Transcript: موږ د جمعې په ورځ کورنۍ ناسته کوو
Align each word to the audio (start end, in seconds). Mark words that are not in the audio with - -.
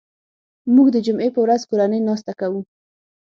موږ 0.75 0.87
د 0.95 0.97
جمعې 1.05 1.29
په 1.35 1.39
ورځ 1.45 1.61
کورنۍ 1.69 1.99
ناسته 2.07 2.33
کوو 2.39 2.61